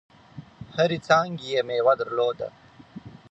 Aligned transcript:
هرې 0.75 0.97
څانګي 1.07 1.47
یې 1.53 1.61
مېوه 1.67 1.93
درلوده. 1.99 2.47